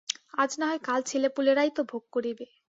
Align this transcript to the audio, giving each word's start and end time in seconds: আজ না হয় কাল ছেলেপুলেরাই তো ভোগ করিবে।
আজ 0.37 0.51
না 0.59 0.65
হয় 0.69 0.81
কাল 0.87 0.99
ছেলেপুলেরাই 1.09 1.71
তো 1.73 1.81
ভোগ 1.91 2.03
করিবে। 2.15 2.45